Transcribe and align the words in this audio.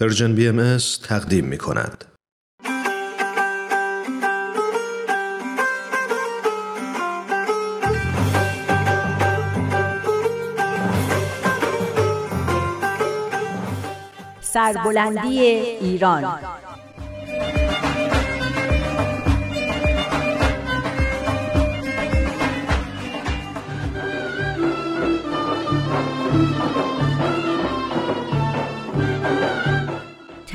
پرژن 0.00 0.34
بی 0.34 0.48
ام 0.48 0.76
تقدیم 1.02 1.44
می 1.44 1.58
کند. 1.58 2.04
سربلندی 14.40 15.40
ایران 15.40 16.57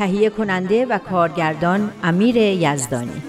تهیه 0.04 0.29
کننده 0.29 0.85
و 0.85 0.97
کارگردان 0.97 1.91
امیر 2.03 2.35
یزدانی. 2.35 3.23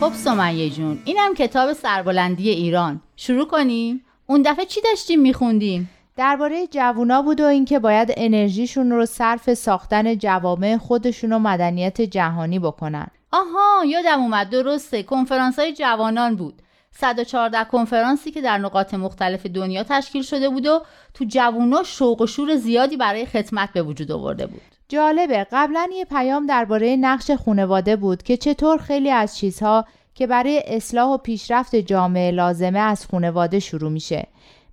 خب 0.00 0.12
سمیه 0.12 0.70
جون 0.70 0.98
اینم 1.04 1.34
کتاب 1.34 1.72
سربلندی 1.72 2.50
ایران. 2.50 3.00
شروع 3.16 3.46
کنیم؟ 3.46 4.04
اون 4.26 4.42
دفعه 4.42 4.64
چی 4.64 4.80
داشتیم 4.80 5.20
میخوندیم؟ 5.20 5.90
درباره 6.16 6.66
جوونا 6.66 7.22
بود 7.22 7.40
و 7.40 7.44
اینکه 7.44 7.78
باید 7.78 8.12
انرژیشون 8.16 8.90
رو 8.90 9.06
صرف 9.06 9.54
ساختن 9.54 10.18
جوامع 10.18 10.76
خودشون 10.76 11.32
و 11.32 11.38
مدنیت 11.38 12.00
جهانی 12.00 12.58
بکنن. 12.58 13.06
آها 13.32 13.84
یادم 13.86 14.20
اومد 14.20 14.50
درسته 14.50 15.02
کنفرانس 15.02 15.58
های 15.58 15.72
جوانان 15.72 16.36
بود. 16.36 16.62
114 16.96 17.64
کنفرانسی 17.64 18.30
که 18.30 18.40
در 18.40 18.58
نقاط 18.58 18.94
مختلف 18.94 19.46
دنیا 19.46 19.82
تشکیل 19.82 20.22
شده 20.22 20.48
بود 20.48 20.66
و 20.66 20.82
تو 21.14 21.24
جوونا 21.24 21.82
شوق 21.82 22.20
و 22.20 22.26
شور 22.26 22.56
زیادی 22.56 22.96
برای 22.96 23.26
خدمت 23.26 23.72
به 23.72 23.82
وجود 23.82 24.12
آورده 24.12 24.46
بود. 24.46 24.62
جالبه 24.88 25.46
قبلا 25.52 25.88
یه 25.92 26.04
پیام 26.04 26.46
درباره 26.46 26.96
نقش 26.96 27.30
خانواده 27.30 27.96
بود 27.96 28.22
که 28.22 28.36
چطور 28.36 28.78
خیلی 28.78 29.10
از 29.10 29.36
چیزها 29.36 29.84
که 30.14 30.26
برای 30.26 30.62
اصلاح 30.66 31.08
و 31.08 31.16
پیشرفت 31.16 31.76
جامعه 31.76 32.30
لازمه 32.30 32.78
از 32.78 33.06
خانواده 33.06 33.58
شروع 33.60 33.90
میشه. 33.90 34.26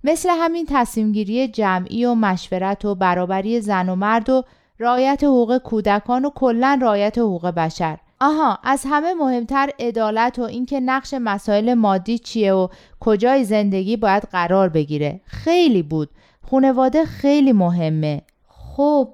مثل 0.04 0.28
همین 0.28 0.66
تصمیمگیری 0.68 1.48
جمعی 1.48 2.04
و 2.04 2.14
مشورت 2.14 2.84
و 2.84 2.94
برابری 2.94 3.60
زن 3.60 3.88
و 3.88 3.94
مرد 3.94 4.30
و 4.30 4.44
رعایت 4.78 5.24
حقوق 5.24 5.58
کودکان 5.58 6.24
و 6.24 6.30
کلا 6.30 6.78
رعایت 6.82 7.18
حقوق 7.18 7.46
بشر. 7.46 7.98
آها 8.24 8.58
از 8.62 8.86
همه 8.90 9.14
مهمتر 9.14 9.70
عدالت 9.78 10.38
و 10.38 10.42
اینکه 10.42 10.80
نقش 10.80 11.14
مسائل 11.14 11.74
مادی 11.74 12.18
چیه 12.18 12.52
و 12.52 12.68
کجای 13.00 13.44
زندگی 13.44 13.96
باید 13.96 14.22
قرار 14.22 14.68
بگیره. 14.68 15.20
خیلی 15.24 15.82
بود. 15.82 16.10
خونواده 16.42 17.04
خیلی 17.04 17.52
مهمه. 17.52 18.22
خب 18.48 19.08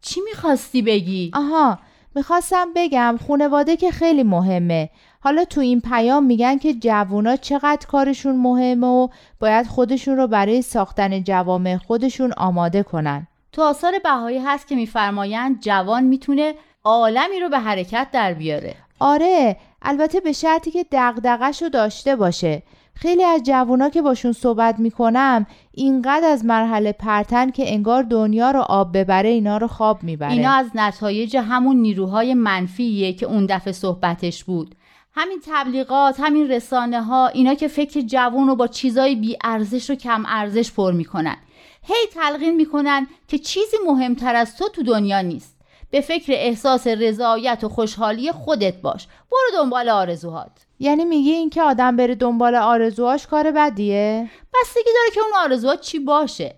چی 0.00 0.20
می‌خواستی 0.20 0.82
بگی؟ 0.82 1.30
آها 1.34 1.78
می‌خواستم 2.14 2.68
بگم 2.76 3.18
خونواده 3.26 3.76
که 3.76 3.90
خیلی 3.90 4.22
مهمه. 4.22 4.90
حالا 5.20 5.44
تو 5.44 5.60
این 5.60 5.80
پیام 5.80 6.24
میگن 6.24 6.58
که 6.58 6.74
جوونا 6.74 7.36
چقدر 7.36 7.86
کارشون 7.86 8.36
مهمه 8.36 8.86
و 8.86 9.08
باید 9.40 9.66
خودشون 9.66 10.16
رو 10.16 10.26
برای 10.26 10.62
ساختن 10.62 11.22
جوامع 11.22 11.76
خودشون 11.76 12.32
آماده 12.32 12.82
کنن. 12.82 13.26
تو 13.52 13.62
آثار 13.62 13.92
بهایی 14.04 14.38
هست 14.38 14.68
که 14.68 14.76
میفرمایند 14.76 15.60
جوان 15.60 16.04
می‌تونه 16.04 16.54
عالمی 16.84 17.40
رو 17.40 17.48
به 17.48 17.58
حرکت 17.58 18.08
در 18.12 18.34
بیاره. 18.34 18.74
آره 19.00 19.56
البته 19.82 20.20
به 20.20 20.32
شرطی 20.32 20.70
که 20.70 20.86
دغدغش 20.92 21.62
رو 21.62 21.68
داشته 21.68 22.16
باشه. 22.16 22.62
خیلی 22.94 23.24
از 23.24 23.42
جوونا 23.42 23.88
که 23.88 24.02
باشون 24.02 24.32
صحبت 24.32 24.78
می‌کنم 24.78 25.46
اینقدر 25.72 26.28
از 26.28 26.44
مرحله 26.44 26.92
پرتن 26.92 27.50
که 27.50 27.72
انگار 27.72 28.02
دنیا 28.02 28.50
رو 28.50 28.60
آب 28.60 28.98
ببره 28.98 29.28
اینا 29.28 29.56
رو 29.56 29.66
خواب 29.66 30.02
می‌بره. 30.02 30.32
اینا 30.32 30.52
از 30.52 30.70
نتایج 30.74 31.36
همون 31.36 31.76
نیروهای 31.76 32.34
منفیه 32.34 33.12
که 33.12 33.26
اون 33.26 33.46
دفعه 33.46 33.72
صحبتش 33.72 34.44
بود. 34.44 34.74
همین 35.14 35.38
تبلیغات 35.46 36.20
همین 36.20 36.48
رسانه 36.48 37.02
ها 37.02 37.28
اینا 37.28 37.54
که 37.54 37.68
فکر 37.68 38.00
جوون 38.00 38.48
رو 38.48 38.56
با 38.56 38.66
چیزای 38.66 39.14
بی 39.14 39.36
ارزش 39.44 39.90
و 39.90 39.94
کم 39.94 40.24
ارزش 40.26 40.72
پر 40.72 40.92
می‌کنن. 40.92 41.36
هی 41.82 42.06
تلقین 42.14 42.54
می‌کنن 42.56 43.06
که 43.28 43.38
چیزی 43.38 43.76
مهمتر 43.86 44.34
از 44.34 44.56
تو 44.56 44.68
تو 44.68 44.82
دنیا 44.82 45.20
نیست. 45.20 45.57
به 45.90 46.00
فکر 46.00 46.32
احساس 46.32 46.86
رضایت 46.86 47.64
و 47.64 47.68
خوشحالی 47.68 48.32
خودت 48.32 48.76
باش. 48.76 49.06
برو 49.06 49.62
دنبال 49.62 49.88
آرزوهات. 49.88 50.50
یعنی 50.78 51.04
میگی 51.04 51.30
اینکه 51.30 51.62
آدم 51.62 51.96
بره 51.96 52.14
دنبال 52.14 52.54
آرزوهاش 52.54 53.26
کار 53.26 53.50
بدیه؟ 53.50 54.30
بستگی 54.54 54.90
داره 54.94 55.10
که 55.14 55.20
اون 55.20 55.32
آرزوها 55.44 55.76
چی 55.76 55.98
باشه. 55.98 56.54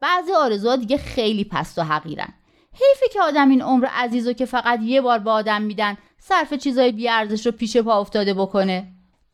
بعضی 0.00 0.32
آرزوها 0.32 0.76
دیگه 0.76 0.96
خیلی 0.96 1.44
پست 1.44 1.78
و 1.78 1.82
حقیرن. 1.82 2.28
حیفه 2.72 3.08
که 3.12 3.22
آدم 3.22 3.48
این 3.48 3.62
عمر 3.62 3.86
عزیز 3.86 4.28
و 4.28 4.32
که 4.32 4.46
فقط 4.46 4.80
یه 4.82 5.00
بار 5.00 5.18
به 5.18 5.30
آدم 5.30 5.62
میدن 5.62 5.96
صرف 6.18 6.54
چیزای 6.54 6.92
بی 6.92 7.08
ارزش 7.08 7.46
رو 7.46 7.52
پیش 7.52 7.76
پا 7.76 8.00
افتاده 8.00 8.34
بکنه. 8.34 8.86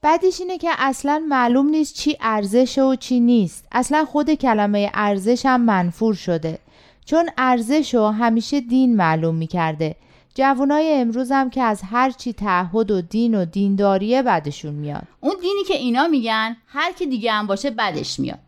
بعدش 0.03 0.41
اینه 0.41 0.59
که 0.59 0.71
اصلا 0.79 1.25
معلوم 1.29 1.69
نیست 1.69 1.95
چی 1.95 2.17
ارزشه 2.21 2.83
و 2.83 2.95
چی 2.95 3.21
نیست. 3.21 3.67
اصلا 3.73 4.05
خود 4.05 4.35
کلمه 4.35 4.91
ارزش 4.95 5.47
هم 5.47 5.61
منفور 5.61 6.15
شده. 6.15 6.59
چون 7.07 7.31
ارزش 7.39 7.95
رو 7.95 8.07
همیشه 8.07 8.61
دین 8.61 8.97
معلوم 8.97 9.35
می‌کرده. 9.35 9.97
جوانای 10.35 10.93
امروز 10.93 11.33
هم 11.33 11.51
که 11.51 11.63
از 11.63 11.83
هر 11.83 12.11
چی 12.11 12.33
تعهد 12.33 12.91
و 12.91 13.01
دین 13.01 13.35
و 13.35 13.45
دینداریه 13.45 14.23
بدشون 14.23 14.75
میاد. 14.75 15.03
اون 15.21 15.35
دینی 15.41 15.65
که 15.69 15.75
اینا 15.75 16.07
میگن 16.07 16.57
هر 16.67 16.93
کی 16.93 17.07
دیگه 17.07 17.33
هم 17.33 17.47
باشه 17.47 17.71
بدش 17.71 18.21
میاد. 18.21 18.39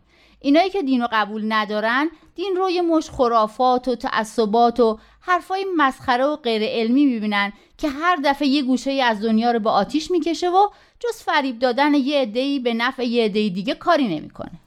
اینایی 0.40 0.70
که 0.70 0.82
دین 0.82 1.00
رو 1.00 1.08
قبول 1.12 1.44
ندارن 1.48 2.10
دین 2.34 2.56
رو 2.56 2.70
یه 2.70 2.82
مش 2.82 3.10
خرافات 3.10 3.88
و 3.88 3.94
تعصبات 3.94 4.80
و 4.80 4.98
حرفای 5.20 5.66
مسخره 5.76 6.24
و 6.24 6.36
غیر 6.36 6.62
علمی 6.64 7.06
می‌بینن 7.06 7.52
که 7.78 7.88
هر 7.88 8.16
دفعه 8.24 8.48
یه 8.48 8.62
گوشه 8.62 8.90
از 8.90 9.22
دنیا 9.22 9.50
رو 9.50 9.58
به 9.58 9.70
آتیش 9.70 10.10
می‌کشه 10.10 10.50
و 10.50 10.68
جز 10.98 11.22
فریب 11.22 11.58
دادن 11.58 11.94
یه 11.94 12.22
عده‌ای 12.22 12.58
به 12.58 12.74
نفع 12.74 13.04
یه 13.04 13.24
عده 13.24 13.48
دیگه 13.48 13.74
کاری 13.74 14.18
نمی‌کنه. 14.18 14.60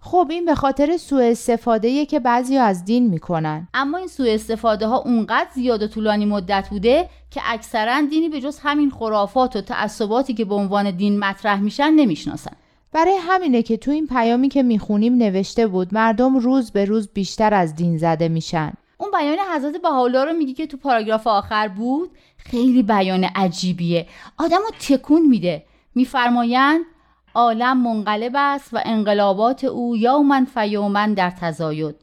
خب 0.00 0.26
این 0.30 0.44
به 0.44 0.54
خاطر 0.54 0.96
سوء 0.96 1.30
استفاده 1.30 2.06
که 2.06 2.20
بعضی 2.20 2.56
از 2.56 2.84
دین 2.84 3.06
می‌کنن. 3.10 3.68
اما 3.74 3.98
این 3.98 4.08
سوء 4.08 4.34
استفاده 4.34 4.86
ها 4.86 4.96
اونقدر 4.96 5.48
زیاد 5.54 5.82
و 5.82 5.86
طولانی 5.86 6.24
مدت 6.24 6.68
بوده 6.70 7.08
که 7.30 7.40
اکثرا 7.44 8.00
دینی 8.10 8.28
به 8.28 8.40
جز 8.40 8.58
همین 8.58 8.90
خرافات 8.90 9.56
و 9.56 9.60
تعصباتی 9.60 10.34
که 10.34 10.44
به 10.44 10.54
عنوان 10.54 10.90
دین 10.90 11.18
مطرح 11.18 11.60
میشن 11.60 11.90
نمی‌شناسن. 11.90 12.52
برای 12.92 13.16
همینه 13.20 13.62
که 13.62 13.76
تو 13.76 13.90
این 13.90 14.06
پیامی 14.06 14.48
که 14.48 14.62
می‌خونیم 14.62 15.14
نوشته 15.14 15.66
بود 15.66 15.94
مردم 15.94 16.36
روز 16.36 16.70
به 16.70 16.84
روز 16.84 17.08
بیشتر 17.14 17.54
از 17.54 17.74
دین 17.74 17.98
زده 17.98 18.28
میشن. 18.28 18.72
اون 18.98 19.10
بیان 19.10 19.38
حضرت 19.54 19.82
بهاءالله 19.82 20.24
رو 20.24 20.32
میگی 20.32 20.52
که 20.54 20.66
تو 20.66 20.76
پاراگراف 20.76 21.26
آخر 21.26 21.68
بود؟ 21.68 22.10
خیلی 22.36 22.82
بیان 22.82 23.24
عجیبیه. 23.24 24.06
آدمو 24.38 24.64
تکون 24.88 25.26
میده. 25.26 25.64
میفرمایند 25.94 26.80
عالم 27.36 27.82
منقلب 27.82 28.32
است 28.36 28.68
و 28.72 28.80
انقلابات 28.84 29.64
او 29.64 29.96
یوماً 29.96 30.44
فیوماً 30.44 31.14
در 31.14 31.30
تزاید 31.30 31.96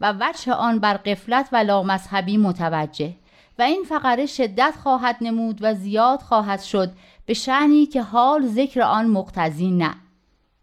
و 0.00 0.14
وجه 0.20 0.52
آن 0.52 0.78
بر 0.78 0.94
غفلت 0.94 1.48
و 1.52 1.56
لامذهبی 1.56 2.36
متوجه 2.36 3.14
و 3.58 3.62
این 3.62 3.84
فقره 3.88 4.26
شدت 4.26 4.74
خواهد 4.82 5.16
نمود 5.20 5.58
و 5.60 5.74
زیاد 5.74 6.20
خواهد 6.20 6.60
شد 6.60 6.92
به 7.26 7.34
شأنی 7.34 7.86
که 7.86 8.02
حال 8.02 8.46
ذکر 8.46 8.82
آن 8.82 9.06
مقتضی 9.06 9.70
نه. 9.70 9.94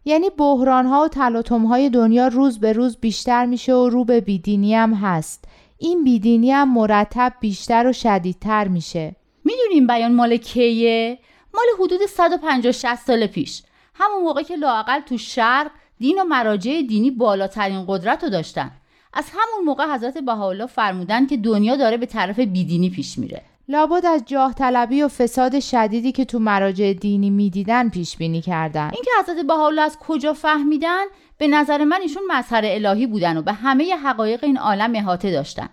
یعنی 0.06 0.30
بحران 0.30 0.86
ها 0.86 1.04
و 1.04 1.08
تلاطم 1.08 1.66
های 1.66 1.90
دنیا 1.90 2.28
روز 2.28 2.60
به 2.60 2.74
روز 2.74 2.98
بیشتر 2.98 3.46
میشه 3.46 3.74
و 3.74 3.90
رو 3.90 4.06
به 4.06 4.22
بیدینی 4.22 4.76
هم 4.76 4.94
هست. 4.94 5.46
این 5.78 6.04
بیدینی 6.04 6.52
هم 6.52 6.74
مرتب 6.74 7.34
بیشتر 7.40 7.88
و 7.88 7.94
شدیدتر 7.94 8.68
میشه. 8.68 9.16
می‌دونیم 9.46 9.88
بیان 9.88 10.14
مال 10.14 10.38
کیه؟ 10.38 11.20
مال 11.54 11.66
حدود 11.80 12.06
150 12.06 12.72
60 12.72 12.96
سال 12.96 13.28
پیش. 13.28 13.64
همون 14.00 14.24
موقع 14.24 14.44
که 14.44 14.56
لاقل 14.56 15.00
تو 15.00 15.18
شرق 15.18 15.72
دین 16.00 16.22
و 16.22 16.24
مراجع 16.24 16.82
دینی 16.82 17.12
بالاترین 17.12 17.86
قدرت 17.88 18.24
رو 18.24 18.30
داشتن. 18.30 18.72
از 19.14 19.26
همون 19.32 19.66
موقع 19.66 19.94
حضرت 19.94 20.18
بهاءالله 20.18 20.66
فرمودن 20.66 21.28
که 21.28 21.38
دنیا 21.38 21.76
داره 21.76 21.98
به 21.98 22.06
طرف 22.06 22.40
بیدینی 22.40 22.90
پیش 22.90 23.18
میره. 23.18 23.42
لابد 23.70 24.06
از 24.06 24.24
جاه 24.26 24.54
طلبی 24.54 25.02
و 25.02 25.08
فساد 25.08 25.60
شدیدی 25.60 26.12
که 26.12 26.26
تو 26.26 26.40
مراجع 26.40 26.94
دینی 26.94 27.30
می‌دیدن 27.30 27.90
پیش 27.90 28.18
بینی 28.18 28.42
کردن. 28.42 28.92
اینکه 28.94 29.12
حضرت 29.20 29.46
بهاءالله 29.46 29.82
از 29.82 29.98
کجا 30.00 30.34
فهمیدن؟ 30.34 31.04
به 31.38 31.48
نظر 31.48 31.84
من 31.84 32.02
ایشون 32.02 32.24
مظهر 32.32 32.62
الهی 32.66 33.08
بودن 33.08 33.38
و 33.38 33.42
به 33.42 33.54
همه 33.54 33.96
حقایق 33.96 34.44
این 34.44 34.58
عالم 34.58 34.96
احاطه 34.96 35.32
داشتن. 35.32 35.70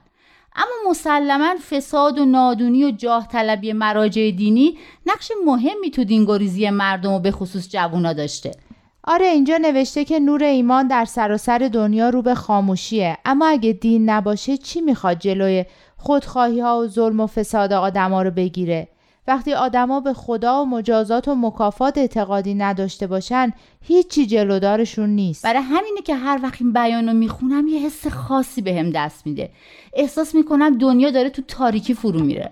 اما 0.56 0.90
مسلما 0.90 1.54
فساد 1.70 2.18
و 2.18 2.24
نادونی 2.24 2.84
و 2.84 2.90
جاه 2.90 3.28
طلبی 3.28 3.72
مراجع 3.72 4.30
دینی 4.30 4.78
نقش 5.06 5.30
مهمی 5.46 5.90
تو 5.90 6.04
دینگریزی 6.04 6.70
مردم 6.70 7.12
و 7.12 7.18
به 7.18 7.30
خصوص 7.30 7.68
جوونا 7.68 8.12
داشته. 8.12 8.50
آره 9.04 9.26
اینجا 9.26 9.56
نوشته 9.56 10.04
که 10.04 10.20
نور 10.20 10.44
ایمان 10.44 10.88
در 10.88 11.04
سراسر 11.04 11.58
دنیا 11.58 12.08
رو 12.08 12.22
به 12.22 12.34
خاموشیه. 12.34 13.18
اما 13.24 13.46
اگه 13.46 13.72
دین 13.72 14.10
نباشه 14.10 14.56
چی 14.56 14.80
می‌خواد 14.80 15.18
جلوی 15.18 15.64
خودخواهی 15.96 16.60
ها 16.60 16.78
و 16.78 16.86
ظلم 16.86 17.20
و 17.20 17.26
فساد 17.26 17.72
آدما 17.72 18.22
رو 18.22 18.30
بگیره؟ 18.30 18.88
وقتی 19.26 19.52
آدما 19.52 20.00
به 20.00 20.12
خدا 20.12 20.62
و 20.62 20.66
مجازات 20.66 21.28
و 21.28 21.34
مکافات 21.34 21.98
اعتقادی 21.98 22.54
نداشته 22.54 23.06
باشن 23.06 23.52
هیچی 23.80 24.26
جلودارشون 24.26 25.08
نیست. 25.10 25.44
برای 25.44 25.62
همینه 25.62 26.02
که 26.04 26.14
هر 26.14 26.40
وقت 26.42 26.62
این 26.62 26.72
بیان 26.72 27.08
رو 27.08 27.14
می‌خونم 27.14 27.68
یه 27.68 27.80
حس 27.80 28.06
خاصی 28.06 28.62
بهم 28.62 28.90
دست 28.90 29.26
میده. 29.26 29.50
احساس 29.94 30.34
می‌کنم 30.34 30.78
دنیا 30.78 31.10
داره 31.10 31.30
تو 31.30 31.42
تاریکی 31.48 31.94
فرو 31.94 32.20
میره. 32.20 32.50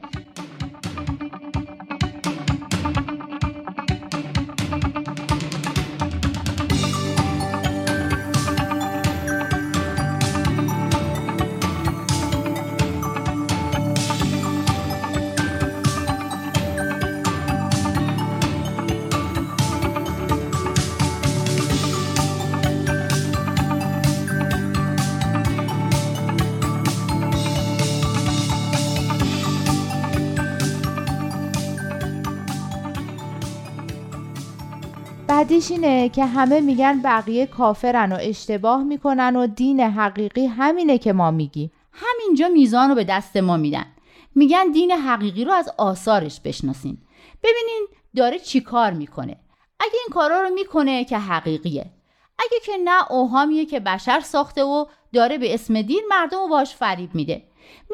بعدیش 35.52 35.70
اینه 35.70 36.08
که 36.08 36.24
همه 36.24 36.60
میگن 36.60 37.02
بقیه 37.02 37.46
کافرن 37.46 38.12
و 38.12 38.18
اشتباه 38.20 38.82
می‌کنن 38.82 39.36
و 39.36 39.46
دین 39.46 39.80
حقیقی 39.80 40.46
همینه 40.46 40.98
که 40.98 41.12
ما 41.12 41.30
میگیم. 41.30 41.72
همینجا 41.92 42.48
میزان 42.48 42.88
رو 42.88 42.94
به 42.94 43.04
دست 43.04 43.36
ما 43.36 43.56
میدن. 43.56 43.86
میگن 44.34 44.70
دین 44.70 44.90
حقیقی 44.90 45.44
رو 45.44 45.52
از 45.52 45.70
آثارش 45.78 46.40
بشناسین. 46.40 46.98
ببینین 47.42 47.86
داره 48.16 48.38
چی 48.38 48.60
کار 48.60 48.92
می‌کنه. 48.92 49.36
اگه 49.80 49.92
این 49.92 50.08
کارا 50.10 50.40
رو 50.42 50.54
می‌کنه 50.54 51.04
که 51.04 51.18
حقیقیه. 51.18 51.90
اگه 52.38 52.58
که 52.64 52.72
نه 52.84 53.12
اوهامیه 53.12 53.64
که 53.66 53.80
بشر 53.80 54.20
ساخته 54.20 54.64
و 54.64 54.84
داره 55.12 55.38
به 55.38 55.54
اسم 55.54 55.82
دین 55.82 56.02
مردم 56.10 56.38
رو 56.38 56.48
باش 56.48 56.74
فریب 56.74 57.14
میده. 57.14 57.42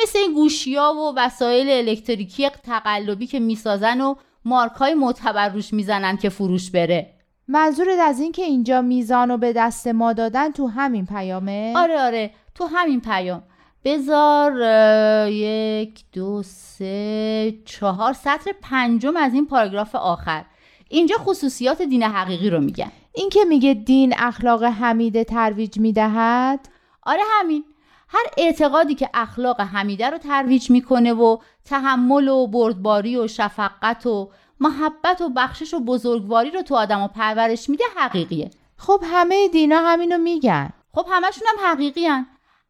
مثل 0.02 0.18
این 0.18 0.34
گوشیا 0.34 0.92
و 0.92 1.14
وسایل 1.16 1.88
الکتریکی 1.88 2.48
تقلبی 2.48 3.26
که 3.26 3.40
می‌سازن 3.40 4.00
و 4.00 4.14
مارکای 4.44 4.94
معتبر 4.94 5.48
روش 5.48 5.72
می‌زنن 5.72 6.16
که 6.16 6.28
فروش 6.28 6.70
بره. 6.70 7.17
منظورت 7.48 7.98
از 8.00 8.20
این 8.20 8.32
که 8.32 8.42
اینجا 8.42 8.82
میزان 8.82 9.28
رو 9.28 9.36
به 9.36 9.52
دست 9.52 9.86
ما 9.86 10.12
دادن 10.12 10.50
تو 10.52 10.66
همین 10.66 11.06
پیامه؟ 11.06 11.72
آره 11.76 12.00
آره 12.00 12.30
تو 12.54 12.66
همین 12.66 13.00
پیام. 13.00 13.42
بذار 13.84 14.52
یک 15.28 16.04
دو 16.12 16.42
سه 16.42 17.54
چهار 17.64 18.12
سطر 18.12 18.52
پنجم 18.62 19.16
از 19.16 19.34
این 19.34 19.46
پاراگراف 19.46 19.94
آخر. 19.94 20.44
اینجا 20.88 21.16
خصوصیات 21.18 21.82
دین 21.82 22.02
حقیقی 22.02 22.50
رو 22.50 22.60
میگن. 22.60 22.92
این 23.14 23.28
که 23.28 23.44
میگه 23.44 23.74
دین 23.74 24.14
اخلاق 24.18 24.64
حمیده 24.64 25.24
ترویج 25.24 25.78
می‌دهد؟ 25.78 26.68
آره 27.02 27.22
همین. 27.40 27.64
هر 28.08 28.24
اعتقادی 28.36 28.94
که 28.94 29.10
اخلاق 29.14 29.60
حمیده 29.60 30.10
رو 30.10 30.18
ترویج 30.18 30.70
می‌کنه 30.70 31.12
و 31.12 31.38
تحمل 31.64 32.28
و 32.28 32.46
بردباری 32.46 33.16
و 33.16 33.26
شفقت 33.26 34.06
و 34.06 34.30
محبت 34.60 35.20
و 35.20 35.28
بخشش 35.28 35.74
و 35.74 35.80
بزرگواری 35.80 36.50
رو 36.50 36.62
تو 36.62 36.74
آدم 36.74 37.02
و 37.02 37.08
پرورش 37.08 37.68
میده 37.68 37.84
حقیقیه 37.96 38.50
خب 38.76 39.00
همه 39.04 39.48
دینا 39.48 39.78
همینو 39.78 40.18
میگن 40.18 40.70
خب 40.92 41.06
همشون 41.10 41.48
هم 41.48 41.70
حقیقی 41.70 42.06
هن. 42.06 42.26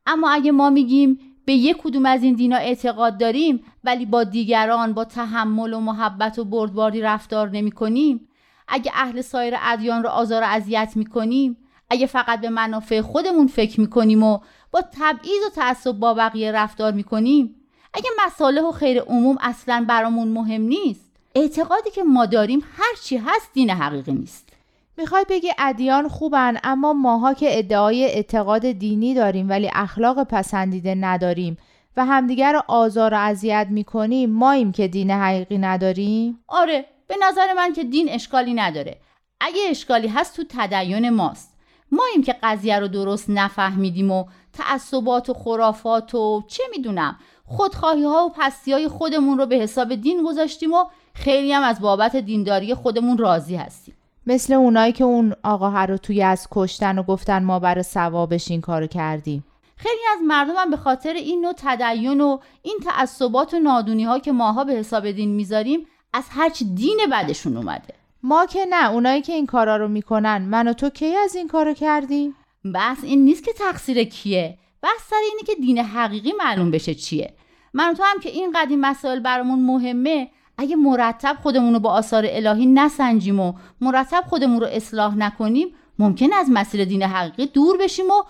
اما 0.06 0.30
اگه 0.30 0.52
ما 0.52 0.70
میگیم 0.70 1.18
به 1.44 1.52
یک 1.52 1.76
کدوم 1.76 2.06
از 2.06 2.22
این 2.22 2.34
دینا 2.34 2.56
اعتقاد 2.56 3.18
داریم 3.18 3.64
ولی 3.84 4.06
با 4.06 4.24
دیگران 4.24 4.92
با 4.92 5.04
تحمل 5.04 5.72
و 5.72 5.80
محبت 5.80 6.38
و 6.38 6.44
بردباری 6.44 7.00
رفتار 7.00 7.50
نمی 7.50 7.70
کنیم 7.70 8.28
اگه 8.68 8.92
اهل 8.94 9.20
سایر 9.20 9.54
ادیان 9.62 10.02
رو 10.02 10.08
آزار 10.08 10.42
و 10.42 10.46
اذیت 10.48 10.92
می 10.96 11.06
کنیم 11.06 11.56
اگه 11.90 12.06
فقط 12.06 12.40
به 12.40 12.48
منافع 12.48 13.00
خودمون 13.00 13.46
فکر 13.46 13.80
می 13.80 13.90
کنیم 13.90 14.22
و 14.22 14.38
با 14.70 14.82
تبعیض 15.00 15.46
و 15.46 15.50
تعصب 15.54 15.92
با 15.92 16.14
بقیه 16.14 16.52
رفتار 16.52 16.92
می 16.92 17.04
کنیم 17.04 17.54
اگه 17.94 18.10
مصالح 18.26 18.62
و 18.62 18.72
خیر 18.72 19.00
عموم 19.00 19.36
اصلا 19.40 19.84
برامون 19.88 20.28
مهم 20.28 20.62
نیست 20.62 21.07
اعتقادی 21.38 21.90
که 21.90 22.02
ما 22.02 22.26
داریم 22.26 22.64
هرچی 22.76 23.16
هست 23.16 23.52
دین 23.52 23.70
حقیقی 23.70 24.12
نیست. 24.12 24.48
می‌خوای 24.96 25.24
بگی 25.28 25.50
ادیان 25.58 26.08
خوبن 26.08 26.56
اما 26.64 26.92
ماها 26.92 27.34
که 27.34 27.58
ادعای 27.58 28.04
اعتقاد 28.04 28.72
دینی 28.72 29.14
داریم 29.14 29.48
ولی 29.48 29.70
اخلاق 29.74 30.22
پسندیده 30.22 30.94
نداریم 30.94 31.56
و 31.96 32.04
همدیگر 32.04 32.52
رو 32.52 32.62
آزار 32.68 33.14
و 33.14 33.16
اذیت 33.16 33.66
می‌کنیم 33.70 34.30
ماییم 34.30 34.72
که 34.72 34.88
دین 34.88 35.10
حقیقی 35.10 35.58
نداریم؟ 35.58 36.38
آره 36.48 36.84
به 37.06 37.14
نظر 37.28 37.52
من 37.52 37.72
که 37.72 37.84
دین 37.84 38.08
اشکالی 38.10 38.54
نداره. 38.54 38.96
اگه 39.40 39.60
اشکالی 39.70 40.08
هست 40.08 40.36
تو 40.36 40.44
تدین 40.48 41.10
ماست. 41.10 41.58
ماییم 41.92 42.22
که 42.22 42.34
قضیه 42.42 42.78
رو 42.78 42.88
درست 42.88 43.30
نفهمیدیم 43.30 44.10
و 44.10 44.24
تعصبات 44.52 45.30
و 45.30 45.34
خرافات 45.34 46.14
و 46.14 46.42
چه 46.48 46.62
می‌دونم 46.76 47.18
خودخواهی 47.44 48.04
ها 48.04 48.26
و 48.26 48.32
پستی 48.36 48.72
های 48.72 48.88
خودمون 48.88 49.38
رو 49.38 49.46
به 49.46 49.56
حساب 49.56 49.94
دین 49.94 50.22
گذاشتیم 50.22 50.72
و 50.72 50.84
خیلی 51.18 51.52
هم 51.52 51.62
از 51.62 51.80
بابت 51.80 52.16
دینداری 52.16 52.74
خودمون 52.74 53.18
راضی 53.18 53.56
هستیم. 53.56 53.94
مثل 54.26 54.52
اونایی 54.52 54.92
که 54.92 55.04
اون 55.04 55.34
آقا 55.42 55.84
رو 55.84 55.96
توی 55.96 56.22
از 56.22 56.48
کشتن 56.50 56.98
و 56.98 57.02
گفتن 57.02 57.42
ما 57.42 57.58
برای 57.58 57.82
ثوابش 57.82 58.50
این 58.50 58.60
کارو 58.60 58.86
کردیم. 58.86 59.44
خیلی 59.76 60.00
از 60.12 60.18
مردم 60.26 60.54
هم 60.56 60.70
به 60.70 60.76
خاطر 60.76 61.12
این 61.12 61.40
نوع 61.40 61.52
تدین 61.56 62.20
و 62.20 62.38
این 62.62 62.78
تعصبات 62.84 63.54
و 63.54 63.58
نادونی 63.58 64.04
ها 64.04 64.18
که 64.18 64.32
ماها 64.32 64.64
به 64.64 64.72
حساب 64.72 65.10
دین 65.10 65.28
می‌ذاریم 65.28 65.86
از 66.12 66.24
هرچ 66.30 66.62
دین 66.74 66.98
بدشون 67.12 67.56
اومده. 67.56 67.94
ما 68.22 68.46
که 68.46 68.66
نه 68.70 68.90
اونایی 68.90 69.22
که 69.22 69.32
این 69.32 69.46
کارا 69.46 69.76
رو 69.76 69.88
می‌کنن 69.88 70.42
من 70.42 70.68
و 70.68 70.72
تو 70.72 70.90
کی 70.90 71.16
از 71.16 71.36
این 71.36 71.48
کارو 71.48 71.74
کردیم؟ 71.74 72.34
بس 72.74 72.98
این 73.02 73.24
نیست 73.24 73.44
که 73.44 73.52
تقصیر 73.52 74.04
کیه. 74.04 74.58
بس 74.82 75.08
سر 75.10 75.16
اینه 75.30 75.42
که 75.46 75.54
دین 75.54 75.78
حقیقی 75.78 76.32
معلوم 76.38 76.70
بشه 76.70 76.94
چیه. 76.94 77.34
من 77.72 77.90
و 77.90 77.94
تو 77.94 78.02
هم 78.02 78.20
که 78.20 78.28
این 78.28 78.52
قدیم 78.54 78.80
مسائل 78.80 79.20
برامون 79.20 79.58
مهمه 79.58 80.30
اگه 80.58 80.76
مرتب 80.76 81.36
خودمون 81.42 81.72
رو 81.72 81.80
با 81.80 81.90
آثار 81.90 82.24
الهی 82.28 82.66
نسنجیم 82.66 83.40
و 83.40 83.52
مرتب 83.80 84.24
خودمون 84.28 84.60
رو 84.60 84.66
اصلاح 84.66 85.16
نکنیم 85.16 85.68
ممکن 85.98 86.32
از 86.32 86.46
مسیر 86.50 86.84
دین 86.84 87.02
حقیقی 87.02 87.46
دور 87.46 87.76
بشیم 87.76 88.06
و 88.06 88.22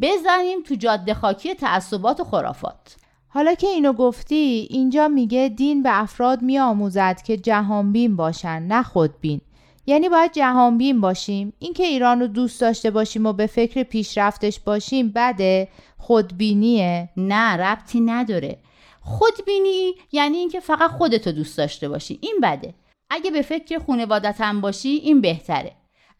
بزنیم 0.00 0.62
تو 0.62 0.74
جاده 0.74 1.14
خاکی 1.14 1.54
تعصبات 1.54 2.20
و 2.20 2.24
خرافات. 2.24 2.96
حالا 3.28 3.54
که 3.54 3.66
اینو 3.66 3.92
گفتی 3.92 4.68
اینجا 4.70 5.08
میگه 5.08 5.52
دین 5.56 5.82
به 5.82 6.00
افراد 6.00 6.42
میآموزد 6.42 7.22
که 7.22 7.36
جهانبین 7.36 8.16
باشن 8.16 8.62
نه 8.62 8.82
خودبین. 8.82 9.40
یعنی 9.86 10.08
باید 10.08 10.32
جهانبین 10.32 11.00
باشیم. 11.00 11.52
اینکه 11.58 11.84
ایران 11.84 12.20
رو 12.20 12.26
دوست 12.26 12.60
داشته 12.60 12.90
باشیم 12.90 13.26
و 13.26 13.32
به 13.32 13.46
فکر 13.46 13.82
پیشرفتش 13.82 14.60
باشیم 14.60 15.12
بده 15.14 15.68
خودبینیه. 15.98 17.08
نه 17.16 17.56
ربطی 17.56 18.00
نداره. 18.00 18.58
خودبینی 19.04 19.94
یعنی 20.12 20.36
اینکه 20.36 20.60
فقط 20.60 20.90
خودتو 20.90 21.32
دوست 21.32 21.58
داشته 21.58 21.88
باشی. 21.88 22.18
این 22.22 22.38
بده. 22.42 22.74
اگه 23.10 23.30
به 23.30 23.42
فکر 23.42 23.78
خانوادتم 23.78 24.60
باشی 24.60 24.88
این 24.88 25.20
بهتره. 25.20 25.72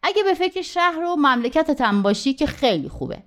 اگه 0.03 0.23
به 0.23 0.33
فکر 0.33 0.61
شهر 0.61 0.99
و 1.03 1.15
مملکتتم 1.15 2.01
باشی 2.01 2.33
که 2.33 2.45
خیلی 2.45 2.89
خوبه. 2.89 3.23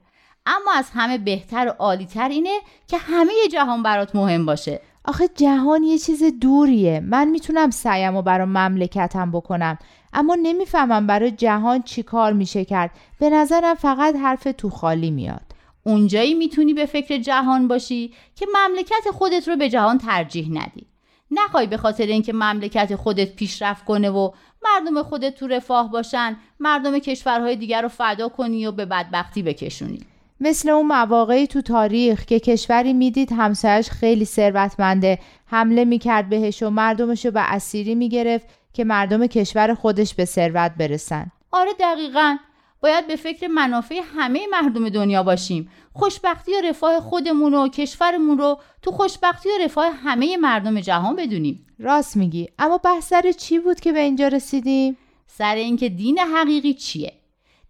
اما 0.46 0.72
از 0.74 0.90
همه 0.94 1.18
بهتر 1.18 1.68
و 1.68 1.70
عالیتر 1.70 2.28
اینه 2.28 2.58
که 2.86 2.98
همه 2.98 3.32
جهان 3.52 3.82
برات 3.82 4.14
مهم 4.14 4.46
باشه. 4.46 4.80
آخه 5.04 5.28
جهان 5.28 5.82
یه 5.82 5.98
چیز 5.98 6.22
دوریه. 6.40 7.00
من 7.00 7.28
می‌تونم 7.28 7.70
سعیم 7.70 8.16
و 8.16 8.22
برای 8.22 8.46
مملکتم 8.46 9.30
بکنم. 9.32 9.78
اما 10.12 10.34
نمی‌فهمم 10.34 11.06
برای 11.06 11.30
جهان 11.30 11.82
چی 11.82 12.02
کار 12.02 12.32
میشه 12.32 12.64
کرد. 12.64 12.90
به 13.18 13.30
نظرم 13.30 13.74
فقط 13.74 14.16
حرف 14.16 14.48
تو 14.58 14.70
خالی 14.70 15.10
میاد. 15.10 15.45
اونجایی 15.86 16.34
می‌تونی 16.34 16.74
به 16.74 16.86
فکر 16.86 17.18
جهان 17.18 17.68
باشی 17.68 18.12
که 18.36 18.46
مملکت 18.54 19.10
خودت 19.12 19.48
رو 19.48 19.56
به 19.56 19.68
جهان 19.68 19.98
ترجیح 19.98 20.48
ندی. 20.50 20.86
نخوای 21.30 21.66
به 21.66 21.76
خاطر 21.76 22.06
اینکه 22.06 22.32
مملکت 22.32 22.96
خودت 22.96 23.36
پیشرفت 23.36 23.84
کنه 23.84 24.10
و 24.10 24.30
مردم 24.64 25.02
خودت 25.02 25.34
تو 25.34 25.46
رفاه 25.46 25.90
باشن 25.90 26.36
مردم 26.60 26.98
کشورهای 26.98 27.56
دیگر 27.56 27.82
رو 27.82 27.88
فدا 27.88 28.28
کنی 28.28 28.66
و 28.66 28.72
به 28.72 28.86
بدبختی 28.86 29.42
بکشونی. 29.42 29.98
مثل 30.40 30.68
اون 30.68 30.86
مواقعی 30.86 31.46
تو 31.46 31.62
تاریخ 31.62 32.24
که 32.24 32.40
کشوری 32.40 32.92
می‌دید 32.92 33.32
همسایش 33.32 33.90
خیلی 33.90 34.24
ثروتمنده 34.24 35.18
حمله 35.46 35.84
می‌کرد 35.84 36.28
بهش 36.28 36.62
و 36.62 36.70
مردمش 36.70 37.24
رو 37.24 37.30
به 37.30 37.54
اسیری 37.54 37.94
می‌گرفت 37.94 38.46
که 38.72 38.84
مردم 38.84 39.26
کشور 39.26 39.74
خودش 39.74 40.14
به 40.14 40.24
ثروت 40.24 40.72
برسن. 40.78 41.32
آره 41.52 41.70
دقیقا. 41.80 42.36
باید 42.80 43.06
به 43.06 43.16
فکر 43.16 43.46
منافع 43.46 44.00
همه 44.16 44.46
مردم 44.50 44.88
دنیا 44.88 45.22
باشیم. 45.22 45.70
خوشبختی 45.92 46.52
و 46.52 46.60
رفاه 46.60 47.00
خودمون 47.00 47.54
و 47.54 47.68
کشورمون 47.68 48.38
رو 48.38 48.60
تو 48.82 48.90
خوشبختی 48.92 49.48
و 49.48 49.64
رفاه 49.64 49.90
همه 49.90 50.36
مردم 50.36 50.80
جهان 50.80 51.16
بدونیم. 51.16 51.66
راست 51.78 52.16
میگی. 52.16 52.48
اما 52.58 52.78
بحث 52.78 53.08
سر 53.08 53.32
چی 53.32 53.58
بود 53.58 53.80
که 53.80 53.92
به 53.92 54.00
اینجا 54.00 54.28
رسیدیم؟ 54.28 54.96
سر 55.26 55.54
اینکه 55.54 55.88
دین 55.88 56.18
حقیقی 56.18 56.74
چیه؟ 56.74 57.12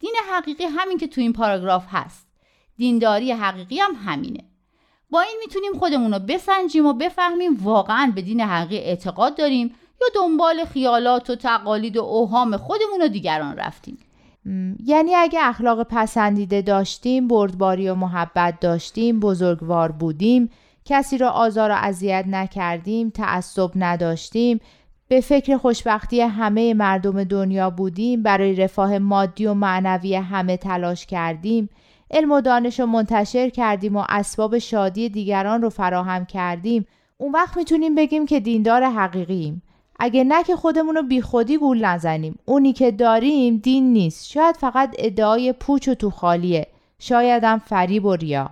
دین 0.01 0.15
حقیقی 0.31 0.65
همین 0.65 0.99
که 0.99 1.07
تو 1.07 1.21
این 1.21 1.33
پاراگراف 1.33 1.85
هست. 1.89 2.27
دینداری 2.77 3.33
حقیقی 3.33 3.79
هم 3.79 3.95
همینه. 4.05 4.45
با 5.11 5.21
این 5.21 5.37
می‌تونیم 5.41 5.73
خودمون 5.79 6.13
رو 6.13 6.19
بسنجیم 6.19 6.87
و 6.87 6.93
بفهمیم 6.93 7.55
واقعا 7.63 8.13
به 8.15 8.23
دین 8.23 8.41
حقیقی 8.41 8.85
اعتقاد 8.85 9.37
داریم 9.37 9.75
یا 10.01 10.07
دنبال 10.15 10.65
خیالات 10.65 11.31
و 11.31 11.35
تقالید 11.35 11.97
و 11.97 12.03
اوهام 12.03 12.57
خودمون 12.57 13.03
و 13.03 13.09
دیگران 13.09 13.57
رفتیم. 13.57 13.99
یعنی 14.85 15.15
اگه 15.15 15.39
اخلاق 15.43 15.83
پسندیده 15.83 16.63
داشتیم 16.63 17.29
بردباری 17.29 17.89
و 17.89 17.95
محبت 17.95 18.61
داشتیم 18.61 19.21
بزرگوار 19.21 19.93
بودیم 19.93 20.51
کسی 20.85 21.19
را 21.19 21.31
آزار 21.31 21.71
و 21.71 21.75
اذیت 21.75 22.25
نکردیم 22.29 23.11
تعصب 23.11 23.71
نداشتیم 23.77 24.61
به 25.09 25.21
فکر 25.21 25.57
خوشبختی 25.57 26.21
همه 26.21 26.75
مردم 26.75 27.25
دنیا 27.25 27.71
بودیم 27.71 28.23
برای 28.23 28.55
رفاه 28.55 28.99
مادی 28.99 29.47
و 29.47 29.55
معنوی 29.55 30.15
همه 30.15 30.57
تلاش 30.57 31.07
کردیم 31.07 31.69
علم 32.11 32.33
و 32.33 32.41
دانش 32.41 32.81
رو 32.81 32.87
منتشر 32.87 33.49
کردیم 33.49 33.97
و 33.97 34.05
اسباب 34.09 34.59
شادی 34.59 35.09
دیگران 35.09 35.63
رو 35.63 35.71
فراهم 35.71 36.25
کردیم. 36.25 36.87
اون 37.19 37.33
وقت 37.33 37.57
می‌تونیم 37.57 37.95
بگیم 37.95 38.27
که 38.27 38.41
دیندار 38.41 38.85
حقیقیم 38.85 39.63
اگه 39.99 40.25
نه 40.25 40.43
که 40.43 40.57
خودمون 40.57 40.95
رو 40.95 41.03
بی 41.03 41.21
خودی 41.21 41.59
گول 41.59 41.85
نزنیم. 41.85 42.39
اونی 42.45 42.73
که 42.73 42.91
داریم 42.91 43.57
دین 43.57 43.93
نیست. 43.93 44.29
شاید 44.29 44.57
فقط 44.57 44.95
ادعای 44.99 45.53
پوچ 45.53 45.89
و 45.89 45.95
تو 45.95 46.11
خالیه. 46.11 46.67
شایدم 46.99 47.59
فریب 47.59 48.05
و 48.05 48.17
ریا. 48.17 48.51